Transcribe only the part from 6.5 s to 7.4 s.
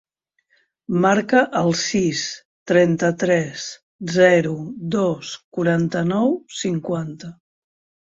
cinquanta.